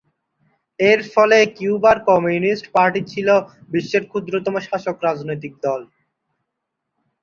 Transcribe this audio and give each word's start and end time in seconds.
এর 0.79 0.99
ফলে 1.13 1.37
কিউবার 1.57 1.97
communist 2.09 2.65
party 2.75 3.01
ছিল 3.11 3.27
বিশ্বের 3.73 4.03
ক্ষুদ্রতম 4.09 4.55
শাসক 4.67 4.97
রাজনৈতিক 5.07 5.53
দল। 5.65 5.81